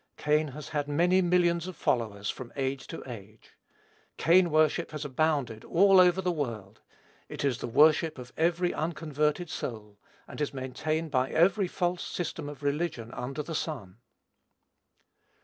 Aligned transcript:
Cain 0.17 0.47
has 0.47 0.69
had 0.69 0.87
many 0.87 1.21
millions 1.21 1.67
of 1.67 1.75
followers, 1.75 2.27
from 2.27 2.51
age 2.55 2.87
to 2.87 3.03
age. 3.07 3.51
Cain 4.17 4.49
worship 4.49 4.89
has 4.89 5.05
abounded 5.05 5.63
all 5.63 5.99
over 6.01 6.23
the 6.23 6.31
world. 6.31 6.81
It 7.29 7.45
is 7.45 7.59
the 7.59 7.67
worship 7.67 8.17
of 8.17 8.33
every 8.35 8.73
unconverted 8.73 9.47
soul, 9.51 9.99
and 10.27 10.41
is 10.41 10.55
maintained 10.55 11.11
by 11.11 11.29
every 11.29 11.67
false 11.67 12.03
system 12.03 12.49
of 12.49 12.63
religion 12.63 13.11
under 13.13 13.43
the 13.43 13.53
sun. 13.53 13.97